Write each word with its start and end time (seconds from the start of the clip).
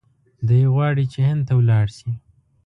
دی 0.47 0.61
غواړي 0.73 1.05
چې 1.13 1.19
هند 1.27 1.41
ته 1.47 1.53
ولاړ 1.59 1.85
شي. 1.97 2.11